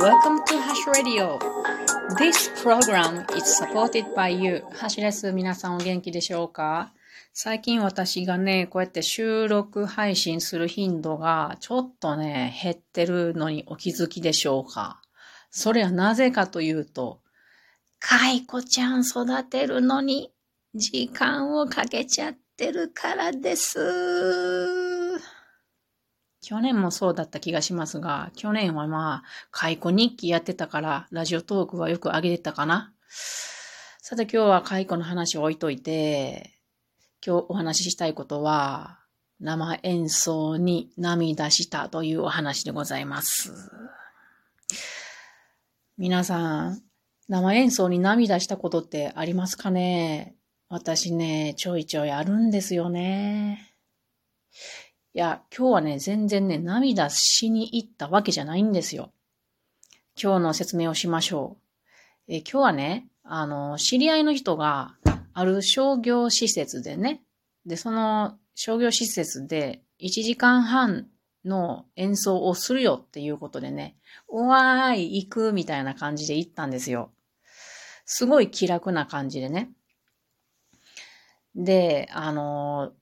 [0.00, 1.38] Welcome to Hash Radio.
[2.18, 4.62] This program is supported by you.
[4.72, 5.32] ハシです。
[5.32, 6.92] 皆さんお元気でしょうか？
[7.32, 15.00] 最近私がね、こうやって収録配信する頻度がちょっとね、減ってるのにお気づきでしょうか？
[15.50, 17.20] それはなぜかというと、
[18.00, 20.32] カイコちゃん育てるのに
[20.74, 23.78] 時間をかけちゃってるからです。
[26.46, 32.92] 去年もそうだった気がしますが、去年はまあ、解雇日記やってたから、ラジオトークはよく上げてたかな。
[34.02, 36.52] さて今日は解雇の話を置いといて、
[37.26, 38.98] 今日お話ししたいことは、
[39.40, 43.70] 生演奏に涙したというお話でございます。
[45.96, 46.82] 皆さん、
[47.28, 50.34] 生演奏に涙したことってありますかね？
[50.68, 53.74] 私ね、ちょいちょいあるんですよね。
[55.16, 59.12] いや、今日はね、全然ね、涙しに行ったわけじゃないんですよ。
[60.20, 61.56] 今日の説明をしましょ
[62.28, 62.32] う。
[62.34, 64.96] え今日はね、あの、知り合いの人が、
[65.32, 67.22] ある商業施設でね、
[67.64, 71.06] で、その商業施設で1時間半
[71.44, 77.12] の演奏をするよっていうことでね、おわーい、行くみたいな感じで行ったんですよ。
[78.04, 79.70] すごい気楽な感じでね。
[81.54, 82.92] で、あの、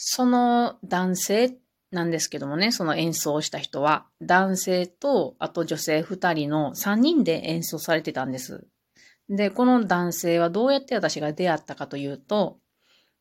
[0.00, 1.56] その男性
[1.90, 8.64] なんですけどもね、その演奏をした人は、男性と、あと女性二人の三人で演奏されてたんです。
[9.28, 12.60] で、この男性はどうやって私が出会ったかというと、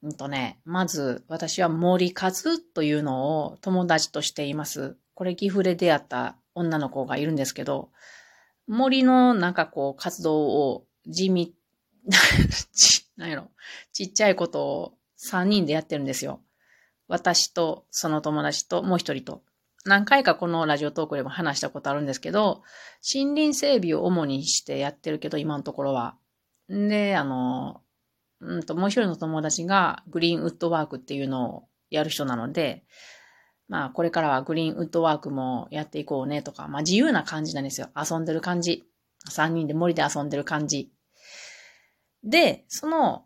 [0.04, 2.32] うんとね、まず私は森和
[2.76, 4.98] というのを友達としています。
[5.16, 7.90] これ岐阜で出会った女の子がいるんですけど、
[8.68, 11.56] 森のなんかこう活動を地味、
[12.72, 13.50] ち、 なんやろ、
[13.94, 16.44] ちっちゃいことを三人でやってるんですよ。
[17.08, 19.44] 私とその友達ともう一人と。
[19.86, 22.64] 何回かこのラジオトークでも話したことあるんですけど、
[23.14, 26.18] 森林整備を主にしてやってるけど、今のところは。
[26.68, 27.82] で、あの、
[28.42, 32.84] うんと、もう一人の友達がグリーンウッドワークっていうのをやる人なので、
[33.70, 37.90] まあ、これからはグリーンウッドワークもやっていこうねとか、まあ、自由な感じなんですよ。
[37.96, 38.84] 遊んでる感じ。
[39.30, 40.92] 三人で森で遊んでる感じ。
[42.24, 43.26] で、その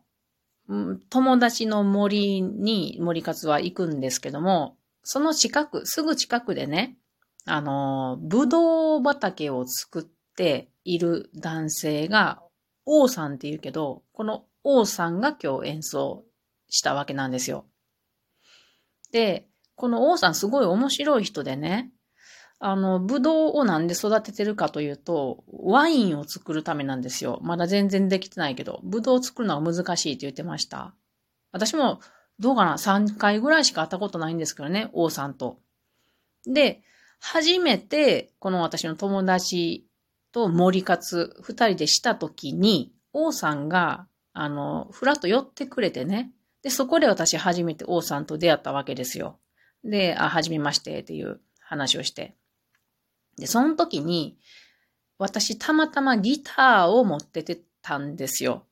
[1.09, 6.95] 友達の森に森活は行くんですけども、その近く、すぐ近くでね、
[7.45, 10.03] あの、ぶどう畑を作っ
[10.35, 12.41] ている男性が、
[12.85, 16.23] 王さんって言うけど、この王さんが今日演奏
[16.69, 17.65] したわけなんですよ。
[19.11, 21.91] で、この王さんすごい面白い人でね、
[22.63, 27.39] あの、ブドウをなんで育ててるかというと、ワインを作るためなんですよ。
[27.41, 30.93] まだ全然できてないけど、ブドウを作るのが難しいって言ってました。
[31.51, 32.01] 私も、
[32.37, 35.59] どうかな ?3 回ぐらいしか会ったことないんですけどね、王さんと。
[36.45, 36.83] で、
[37.19, 39.87] 初めて、この私の友達
[40.31, 46.31] と森活二人でしたときに、王さんが、あの、ふらっと寄ってくれてね。
[46.61, 49.39] で、そこで私初めて王さんと出会ったわけですよ。
[49.83, 52.35] で、あ、はじめましてっていう話をして。
[53.37, 54.37] で、その時に、
[55.17, 58.65] 私たまたまギターを持っててたんですよ。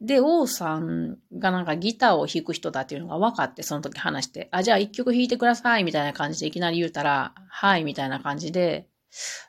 [0.00, 8.88] で、王さんがなんかギターを弾く人だっていうのが分かって、その時話して、あ、じゃあ一曲弾いてください、みたいな感じでいきなり言うたら、はい、みたいな感じで、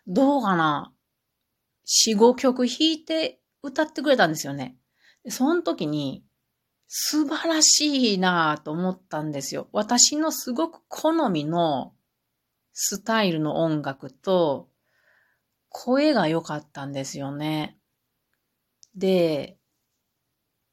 [0.05, 0.93] どうかな
[1.85, 4.77] 四五曲弾いて歌ってくれたんですよね。
[5.23, 6.23] でその時に、
[6.87, 9.67] 素晴らしいなぁと思ったんですよ。
[9.71, 11.93] 私のすごく好みの
[12.73, 14.69] スタイルの音楽と、
[15.69, 17.77] 声が良かったんですよね。
[18.95, 19.57] で、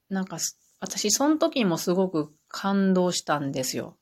[0.08, 0.38] なんか、
[0.80, 3.96] 私、その時もすごく感動したんですよ。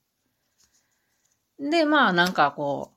[1.59, 2.95] で、まあ、なんかこ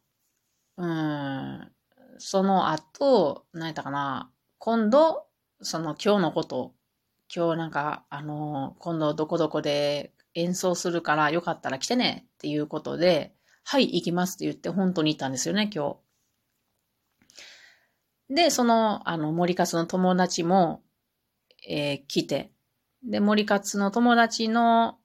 [0.78, 1.72] う、うん、
[2.18, 5.26] その後、何やったかな、今度、
[5.62, 6.74] その今日のこと、
[7.34, 15.98] 今日なんか、あの、今度どこどこで演奏するからよかったら来てねっていうことで、はい、行きますって言って本当に行ったんですよね、今
[18.30, 18.36] 日。
[18.36, 20.82] で、その、あの、森勝の友達も、
[21.68, 22.52] えー、来て、
[23.04, 24.98] で、森勝の友達の、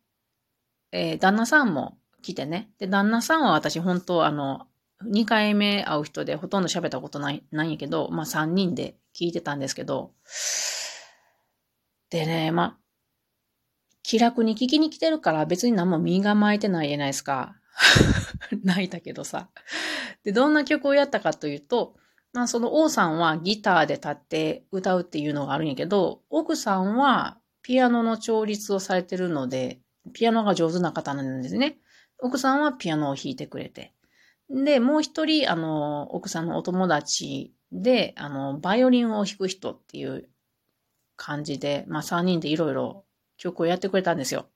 [0.93, 2.70] えー、旦那さんも来てね。
[2.79, 4.67] で、旦那さんは私本当、あの、
[5.05, 10.12] 2回目会う人でほとんど喋ったことない、ないんやけど、まあ3人で聞いてたんですけど、
[12.11, 12.79] でね、まあ、
[14.02, 17.56] 気楽に聞きに来てるから別に何も身構えてないじゃないですか。
[18.64, 19.49] 泣いたけどさ。
[20.25, 21.96] で、どんな曲をやったかというと、
[22.32, 29.81] まあその王さんはギターで立って歌うっていうのがあるんやけど、奥さんはピアノの調律をされてるので、
[30.12, 31.78] ピアノが上手な方なんですね。
[32.19, 33.93] 奥さんはピアノを弾いてくれて。
[34.49, 40.28] で、もう一人、あの、奥さんのお友達で、あの、バイオリンを弾く人っていう
[41.17, 43.05] 感じで、まあ三人でいろいろ
[43.37, 44.46] 曲をやってくれたんですよ。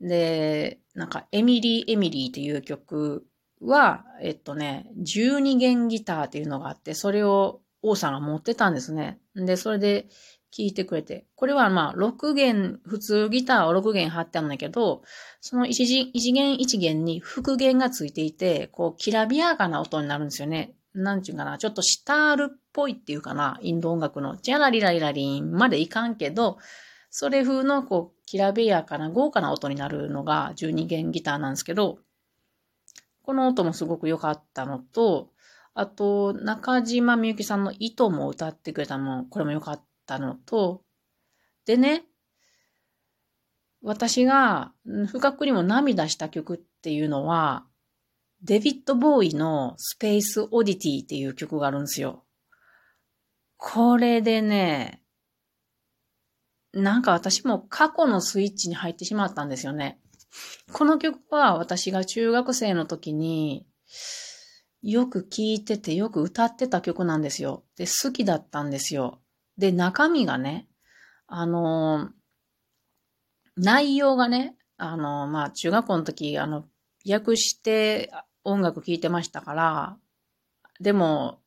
[0.00, 3.26] で、なんか、エミリー・エミリーっていう曲
[3.60, 9.18] は、えっとね、12弦ギターっていうのがあって、それを王さんが持ってたんですね。
[9.34, 10.08] で、それで
[10.50, 11.26] 聴いてくれて。
[11.34, 15.02] これはまあ、6弦、普通ギターを6弦貼ってあるんだけど、
[15.40, 20.76] その一弦一弦に復弦がついていて、こう、きらびやかな音になるんですよね。
[20.94, 26.58] なんちゅうかな、ちょっとシタールっぽいっていうかな、インド音楽の、ジャラリラリラリンまでいかんけど、
[27.10, 32.00] それ風の、こう、きらびやかな、豪華な音になるのが12弦ギターなんですけど、
[33.22, 35.30] この音もすごく良かったのと、
[35.72, 40.82] あと、中島みゆきさんの糸も歌ってくれたの、これも良かったのと、
[41.64, 42.06] でね、
[43.82, 44.72] 私が
[45.06, 47.64] 不覚にも涙した曲っていうのは、
[48.42, 52.24] デビッド・ボーイのスペース・オディティっていう曲があるんですよ。
[53.58, 55.03] これでね、
[56.74, 60.00] なんか私も過去のスイッチに入ってしまったんですよね。
[60.72, 63.66] この曲は私が中学生の時に
[64.82, 67.64] よく聴いててよく歌ってた曲なんですよ。
[67.76, 69.20] で、好きだったんですよ。
[69.56, 70.68] で、中身がね、
[71.26, 72.10] あの
[73.56, 76.64] 内容がね、あのまあ、中学校の時、あの、
[77.08, 78.10] 訳して
[78.42, 79.96] 音楽聴いてましたから、
[80.80, 81.40] でも、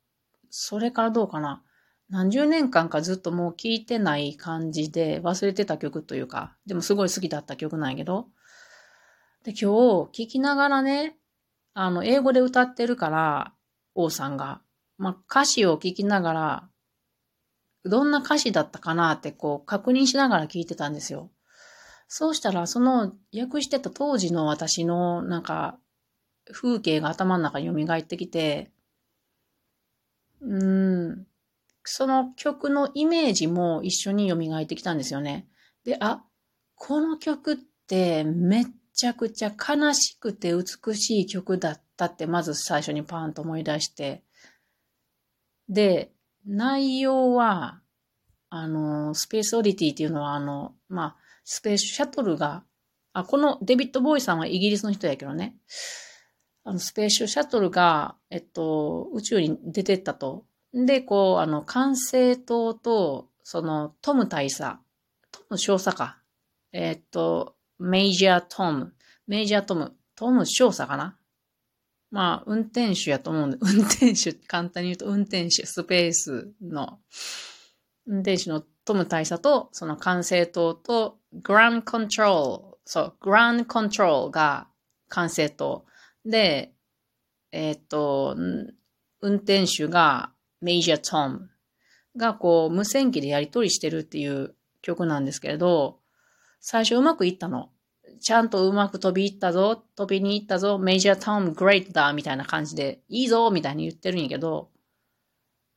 [0.49, 1.63] それからどうかな。
[2.09, 8.27] 何十年間かずっともう聴いてない感じで忘れてた曲というか、でもすごい好きだった曲なんやけど、
[9.43, 11.17] で、今日聴きながらね、
[11.73, 13.53] あの、英語で歌ってるから、
[13.93, 14.61] 王さんが、
[14.97, 16.69] まあ、歌詞を聴きながら、
[17.83, 21.31] どんな歌詞だったかなってこう確認しながら聴いてたんですよ。
[22.07, 25.77] そうしたら、その訳してた当時の私のなんか
[26.51, 28.71] 風景が頭の中に蘇ってきて、
[30.41, 31.26] うーん、
[31.89, 35.47] その曲のイメージも一緒に蘇ってきたんですよね。
[35.85, 36.21] で、あ、
[36.75, 37.57] この曲っ
[37.87, 44.21] てめっちゃくちゃ悲しくて美しい曲だったってまず最初にパーンと思い出して。
[45.69, 46.11] で、
[46.45, 47.79] 内容は、
[48.49, 52.65] あの、スペースオリティっていうのは、あの、まあ、スペースシャトルが、
[53.13, 55.55] あ、このデビッド・ボーイさんはイギリスの人やけどね。
[56.65, 60.45] あの、スペースシャトルが、えっと、宇宙に出てったと。
[60.85, 64.77] で、こう、あの、管制塔と、その、トム大佐、
[65.31, 66.21] トム少佐か。
[66.71, 68.93] えっと、メイジャートム、
[69.25, 71.17] メイジャートム、トム少佐かな
[72.11, 76.99] まあ、運転手やと思うんで、 運転手、簡単に言うと運転手、スペースの、
[78.05, 84.67] 運転手のトム大佐と、その管制塔と、グランコントロール、そう、グランコントロールが
[85.09, 85.85] 管制塔。
[86.23, 86.73] で、
[87.51, 88.35] えっ、と、
[89.21, 90.31] 運転手が
[90.61, 91.49] メイジャートム
[92.15, 95.99] がこう無線機でやり取りしてるっていう曲なんですけれど、
[96.59, 97.69] 最初うまくいったの。
[98.19, 104.69] ちゃんとうまく飛び入ったぞ、飛びに行ったぞ、メジャータウングレートだ、みたいな感じで、いいぞ、みたいに言ってるんやけど、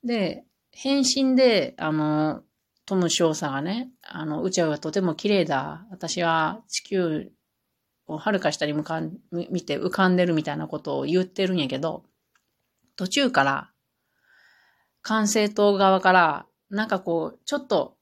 [0.05, 2.43] で、返信で、あの、
[2.87, 5.87] トム少佐がね、あの、宇宙はとても綺麗だ。
[5.91, 7.31] 私は地球
[8.06, 12.05] を遥か下に向かん、見て浮かんでるみたいなことを言ってるんやけど、
[12.97, 13.69] 途中から、
[15.02, 17.97] 管制塔側から、なんかこう、ちょっと、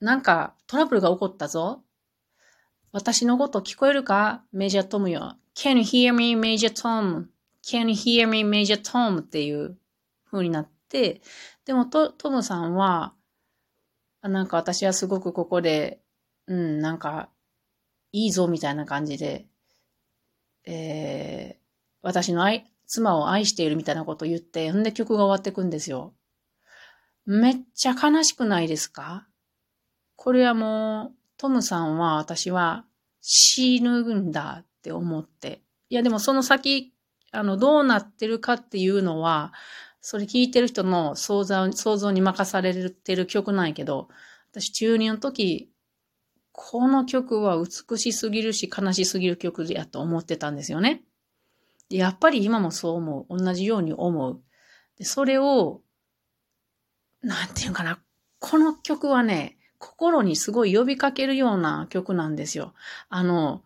[0.00, 1.84] なんかトラブルが起こったぞ。
[2.90, 4.44] 私のこと聞こえるか？
[4.52, 5.36] メジャートムよ。
[5.54, 9.20] Can you hear me, Major Tom?Can you hear me, Major Tom?
[9.20, 9.78] っていう
[10.30, 11.22] 風になって、
[11.64, 13.14] でもトトムさんは、
[14.22, 16.00] なんか私はすごくここで、
[16.46, 17.30] うん、なんか、
[18.12, 19.46] いいぞみたいな感じで、
[20.64, 21.62] えー、
[22.02, 26.12] 私の愛、妻を愛しているみたいなことを言って、ほんで曲が終わっていくんですよ。
[27.26, 29.26] めっちゃ悲しくないですか？
[30.16, 32.84] これはもう、トムさんは私は
[33.20, 35.62] 死ぬんだって思って。
[35.88, 36.92] いやでもその先、
[37.30, 39.52] あの、どうなってるかっていうのは、
[40.00, 44.08] それ聞いてる人の想像想像に任されてる曲なんやけど、
[44.50, 45.70] 私中二の時、
[46.50, 51.02] この曲は美しすぎるし悲しすぎる曲やと思ってたんですよね。
[51.88, 53.38] やっぱり今もそう思う。
[53.38, 54.40] 同じように思う。
[54.98, 55.82] でそれを、
[57.22, 57.98] なんていうかな。
[58.38, 62.74] この曲はね、心にすごい呼びかけるような曲なんですよ。
[63.08, 63.62] あの、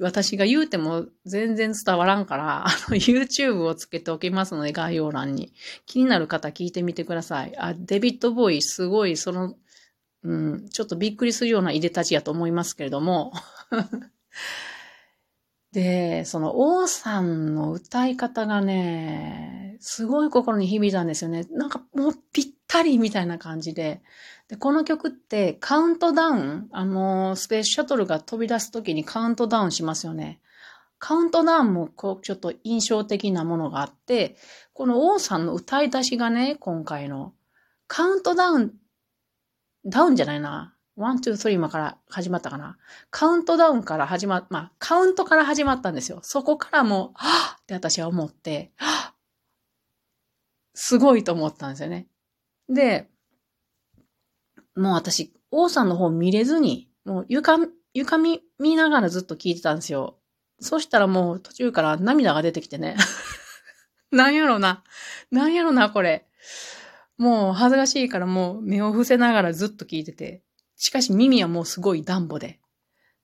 [0.00, 5.52] 私が言うても全然伝わらんから、あの、YouTube をつけておきますので、概要欄に。
[5.86, 7.54] 気になる方聞いてみてください。
[7.58, 9.54] あ、デビッド・ボーイ、すごい、その、
[10.24, 13.32] うん、ちょっとびっくりするようないでたちやと思いますけれども。
[15.72, 21.46] で、その王さんの歌い方がね、すごい心に響いたんですよね。
[21.50, 24.02] なんかもうぴったりみたいな感じで。
[24.48, 30.40] で、この曲ってカウントダウン、あの、スペースシャトルが飛び出す時にカウントダウンしますよね。
[30.98, 34.36] カウントダウンもこうちょっと印象的なものがあって、
[34.72, 37.34] この王さんの歌い出しがね、今回の、
[37.86, 38.72] カウントダウン、
[39.84, 40.74] ダウンじゃないな。
[40.96, 42.78] one, two, three 今から始まったかな。
[43.10, 46.20] カウントダウンから始ま、まあ、カウントから始まったんですよ。
[46.22, 49.14] そこからもう、はぁって私は思って、はぁ
[50.74, 52.06] すごいと思ったんですよね。
[52.68, 53.08] で、
[54.76, 57.58] もう私、王さんの方見れずに、もう床、
[57.92, 60.18] 床見、見ながらずっと聞いてたんですよ。
[60.60, 62.96] そしたらもう途中から涙が出てきてね。
[64.10, 64.84] なんやろな。
[65.30, 66.26] なんやろな、これ。
[67.16, 70.42] もう恥ずかしいからもう目を伏せながらずっと聞いてて。
[70.76, 72.60] しかし耳はもうすごいダンボで。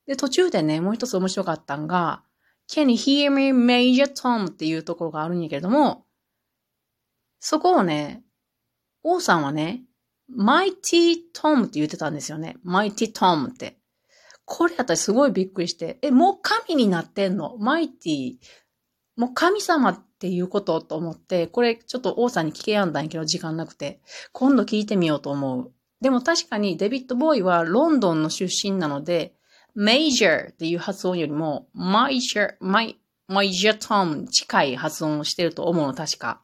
[0.06, 2.22] で、途中でね、もう一つ面白かったんが、
[2.68, 4.46] Can you hear me, Major Tom?
[4.46, 6.06] っていうところがあるんやけれども、
[7.40, 8.22] そこをね、
[9.02, 9.82] 王さんはね、
[10.36, 12.56] Mighty Tom って言ってたんですよね。
[12.64, 13.78] Mighty Tom って。
[14.44, 18.38] これ私すごいびっくりして、え、もう神になってんの ?Mighty。
[19.16, 24.00] もう神様っていうことと思って、これちょっと王さんに聞けやんだんやけど時間なくて、
[24.32, 25.72] 今度聞いてみようと思う。
[26.00, 29.34] でも確かにデビッド・ボーイはロンドンの出身なので、
[29.76, 36.42] major っていう発音よりも major, major tone 近い発音をしてると思うの、確か。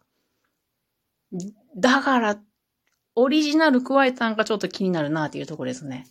[1.76, 2.38] だから、
[3.16, 6.06] オリジナル加えたんかちょっと気になるなっていうところですね。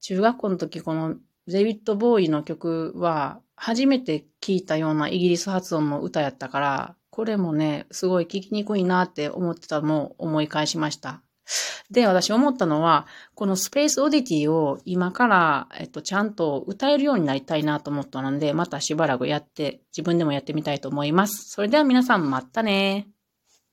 [0.00, 11.22] 中学校の時このデビッド・ボーイの曲は初めて聴いたようなイギリス発音の歌やったから、これもね、すごい聴きにくいなって思ってたのを思い返しました。
[11.90, 21.48] で、私思ったのは、このスペースオディティを今から、えっと、ちゃんと歌えるようになりたいなと思ったので、またしばらくやって、自分でもやってみたいと思います。
[21.48, 23.08] それでは皆さん、またね